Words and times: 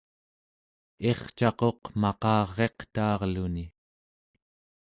ircaquq 1.09 1.81
maqariqtaarluni 2.01 3.65